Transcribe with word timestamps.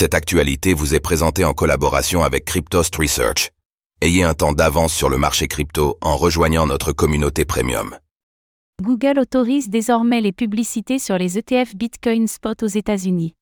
Cette 0.00 0.14
actualité 0.14 0.74
vous 0.74 0.94
est 0.94 1.00
présentée 1.00 1.44
en 1.44 1.54
collaboration 1.54 2.22
avec 2.22 2.44
Cryptost 2.44 2.94
Research. 2.94 3.50
Ayez 4.00 4.22
un 4.22 4.32
temps 4.32 4.52
d'avance 4.52 4.94
sur 4.94 5.08
le 5.08 5.18
marché 5.18 5.48
crypto 5.48 5.98
en 6.00 6.16
rejoignant 6.16 6.68
notre 6.68 6.92
communauté 6.92 7.44
premium. 7.44 7.98
Google 8.80 9.18
autorise 9.18 9.70
désormais 9.70 10.20
les 10.20 10.30
publicités 10.30 11.00
sur 11.00 11.18
les 11.18 11.36
ETF 11.36 11.74
Bitcoin 11.74 12.28
Spot 12.28 12.62
aux 12.62 12.68
États-Unis. 12.68 13.34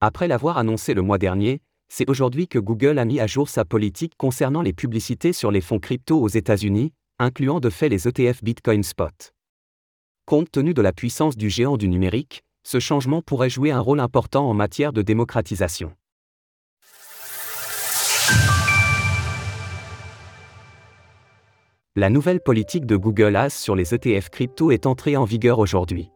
Après 0.00 0.28
l'avoir 0.28 0.56
annoncé 0.56 0.94
le 0.94 1.02
mois 1.02 1.18
dernier, 1.18 1.60
c'est 1.88 2.08
aujourd'hui 2.08 2.46
que 2.46 2.60
Google 2.60 3.00
a 3.00 3.04
mis 3.04 3.18
à 3.18 3.26
jour 3.26 3.48
sa 3.48 3.64
politique 3.64 4.12
concernant 4.16 4.62
les 4.62 4.72
publicités 4.72 5.32
sur 5.32 5.50
les 5.50 5.60
fonds 5.60 5.80
crypto 5.80 6.20
aux 6.20 6.28
États-Unis, 6.28 6.92
incluant 7.18 7.58
de 7.58 7.70
fait 7.70 7.88
les 7.88 8.06
ETF 8.06 8.44
Bitcoin 8.44 8.84
Spot. 8.84 9.32
Compte 10.26 10.52
tenu 10.52 10.74
de 10.74 10.82
la 10.82 10.92
puissance 10.92 11.36
du 11.36 11.50
géant 11.50 11.76
du 11.76 11.88
numérique, 11.88 12.44
ce 12.66 12.80
changement 12.80 13.22
pourrait 13.22 13.48
jouer 13.48 13.70
un 13.70 13.78
rôle 13.78 14.00
important 14.00 14.50
en 14.50 14.52
matière 14.52 14.92
de 14.92 15.00
démocratisation. 15.00 15.92
La 21.94 22.10
nouvelle 22.10 22.40
politique 22.40 22.84
de 22.84 22.96
Google 22.96 23.36
AS 23.36 23.54
sur 23.54 23.76
les 23.76 23.94
ETF 23.94 24.30
crypto 24.30 24.72
est 24.72 24.86
entrée 24.86 25.16
en 25.16 25.22
vigueur 25.22 25.60
aujourd'hui. 25.60 26.10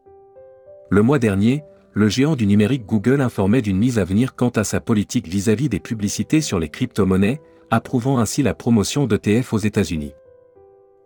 Le 0.89 1.01
mois 1.01 1.19
dernier, 1.19 1.63
le 1.93 2.09
géant 2.09 2.35
du 2.35 2.45
numérique 2.45 2.85
Google 2.85 3.21
informait 3.21 3.61
d'une 3.61 3.77
mise 3.77 3.97
à 3.97 4.03
venir 4.03 4.35
quant 4.35 4.49
à 4.49 4.65
sa 4.65 4.81
politique 4.81 5.29
vis-à-vis 5.29 5.69
des 5.69 5.79
publicités 5.79 6.41
sur 6.41 6.59
les 6.59 6.67
crypto-monnaies, 6.67 7.39
approuvant 7.69 8.19
ainsi 8.19 8.43
la 8.43 8.53
promotion 8.53 9.07
d'ETF 9.07 9.53
aux 9.53 9.57
États-Unis. 9.57 10.11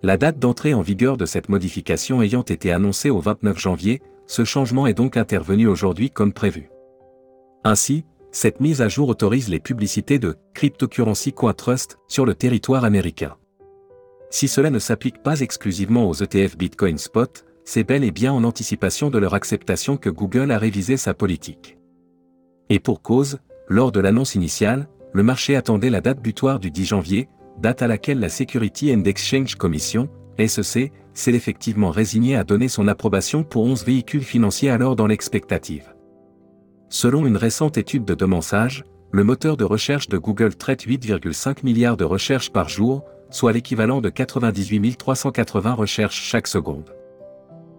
La 0.01 0.17
date 0.17 0.39
d'entrée 0.39 0.73
en 0.73 0.81
vigueur 0.81 1.17
de 1.17 1.27
cette 1.27 1.49
modification 1.49 2.23
ayant 2.23 2.41
été 2.41 2.71
annoncée 2.71 3.11
au 3.11 3.19
29 3.19 3.59
janvier, 3.59 4.01
ce 4.27 4.43
changement 4.43 4.87
est 4.87 4.93
donc 4.93 5.17
intervenu 5.17 5.67
aujourd'hui 5.67 6.09
comme 6.09 6.33
prévu. 6.33 6.69
Ainsi, 7.63 8.05
cette 8.31 8.59
mise 8.59 8.81
à 8.81 8.89
jour 8.89 9.09
autorise 9.09 9.49
les 9.49 9.59
publicités 9.59 10.19
de 10.19 10.35
Cryptocurrency 10.53 11.33
Trust 11.55 11.97
sur 12.07 12.25
le 12.25 12.35
territoire 12.35 12.83
américain. 12.83 13.35
Si 14.29 14.47
cela 14.47 14.69
ne 14.69 14.79
s'applique 14.79 15.23
pas 15.23 15.39
exclusivement 15.39 16.09
aux 16.09 16.13
ETF 16.13 16.57
Bitcoin 16.57 16.97
Spot, 16.97 17.45
c'est 17.63 17.83
bel 17.83 18.03
et 18.03 18.11
bien 18.11 18.33
en 18.33 18.43
anticipation 18.43 19.09
de 19.09 19.17
leur 19.17 19.33
acceptation 19.33 19.97
que 19.97 20.09
Google 20.09 20.51
a 20.51 20.57
révisé 20.57 20.97
sa 20.97 21.13
politique. 21.13 21.77
Et 22.69 22.79
pour 22.79 23.01
cause, 23.01 23.39
lors 23.67 23.91
de 23.91 23.99
l'annonce 23.99 24.35
initiale, 24.35 24.87
le 25.13 25.23
marché 25.23 25.55
attendait 25.55 25.89
la 25.89 26.01
date 26.01 26.21
butoir 26.21 26.59
du 26.59 26.71
10 26.71 26.85
janvier, 26.85 27.29
date 27.57 27.81
à 27.81 27.87
laquelle 27.87 28.19
la 28.19 28.29
Security 28.29 28.93
and 28.93 29.05
Exchange 29.05 29.55
Commission, 29.55 30.09
SEC, 30.37 30.91
s'est 31.13 31.33
effectivement 31.33 31.91
résigné 31.91 32.35
à 32.35 32.43
donner 32.43 32.67
son 32.67 32.87
approbation 32.87 33.43
pour 33.43 33.63
11 33.63 33.85
véhicules 33.85 34.23
financiers 34.23 34.69
alors 34.69 34.95
dans 34.95 35.07
l'expectative. 35.07 35.93
Selon 36.89 37.25
une 37.25 37.37
récente 37.37 37.77
étude 37.77 38.05
de 38.05 38.41
Sage, 38.41 38.83
le 39.11 39.23
moteur 39.23 39.57
de 39.57 39.63
recherche 39.63 40.09
de 40.09 40.17
Google 40.17 40.55
traite 40.55 40.85
8,5 40.85 41.63
milliards 41.63 41.97
de 41.97 42.03
recherches 42.03 42.51
par 42.51 42.69
jour, 42.69 43.03
soit 43.29 43.53
l'équivalent 43.53 44.01
de 44.01 44.09
98 44.09 44.97
380 44.97 45.73
recherches 45.73 46.21
chaque 46.21 46.47
seconde. 46.47 46.93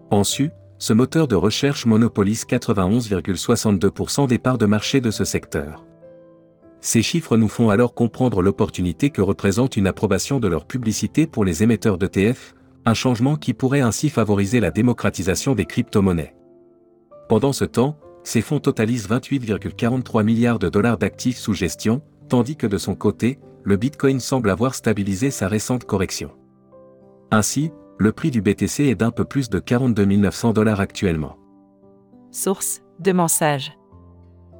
En 0.09 0.23
su, 0.23 0.51
ce 0.79 0.93
moteur 0.93 1.27
de 1.27 1.35
recherche 1.35 1.85
monopolise 1.85 2.45
91,62% 2.45 4.27
des 4.27 4.37
parts 4.37 4.57
de 4.57 4.65
marché 4.65 5.01
de 5.01 5.11
ce 5.11 5.25
secteur. 5.25 5.85
Ces 6.81 7.01
chiffres 7.01 7.37
nous 7.37 7.47
font 7.47 7.69
alors 7.69 7.93
comprendre 7.93 8.41
l'opportunité 8.41 9.09
que 9.09 9.21
représente 9.21 9.77
une 9.77 9.87
approbation 9.87 10.39
de 10.39 10.47
leur 10.47 10.65
publicité 10.65 11.27
pour 11.27 11.43
les 11.43 11.63
émetteurs 11.63 11.97
d'ETF, 11.97 12.53
un 12.85 12.93
changement 12.93 13.35
qui 13.35 13.53
pourrait 13.53 13.81
ainsi 13.81 14.09
favoriser 14.09 14.59
la 14.59 14.71
démocratisation 14.71 15.55
des 15.55 15.65
crypto-monnaies. 15.65 16.35
Pendant 17.27 17.51
ce 17.51 17.65
temps, 17.65 17.97
ces 18.23 18.41
fonds 18.41 18.59
totalisent 18.59 19.09
28,43 19.09 20.23
milliards 20.23 20.59
de 20.59 20.69
dollars 20.69 20.97
d'actifs 20.97 21.37
sous 21.37 21.53
gestion, 21.53 22.01
tandis 22.29 22.55
que 22.55 22.67
de 22.67 22.77
son 22.77 22.95
côté, 22.95 23.39
le 23.63 23.75
Bitcoin 23.75 24.19
semble 24.19 24.49
avoir 24.49 24.75
stabilisé 24.75 25.31
sa 25.31 25.47
récente 25.47 25.83
correction. 25.83 26.31
Ainsi, 27.31 27.71
le 27.97 28.11
prix 28.11 28.31
du 28.31 28.41
BTC 28.41 28.83
est 28.85 28.95
d'un 28.95 29.11
peu 29.11 29.25
plus 29.25 29.49
de 29.49 29.59
42 29.59 30.05
900 30.05 30.53
dollars 30.53 30.79
actuellement. 30.79 31.37
Source 32.31 32.81
de 32.99 33.11
mensage. 33.11 33.76